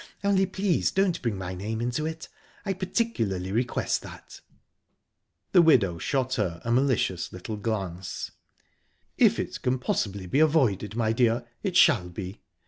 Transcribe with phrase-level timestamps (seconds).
[0.23, 2.27] Only, please don't bring my name into it
[2.65, 4.41] I particularly request that."
[5.51, 8.31] The widow shot her a malicious little glance.
[9.19, 12.41] "If it can possibly be avoided, my dear, it shall be.